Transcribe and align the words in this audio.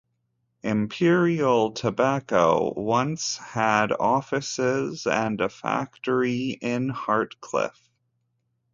Imperial 0.63 1.73
Tobacco 1.73 2.73
once 2.75 3.37
had 3.37 3.91
offices 3.91 5.05
and 5.05 5.39
a 5.41 5.47
factory 5.47 6.57
in 6.59 6.89
Hartcliffe. 6.89 7.87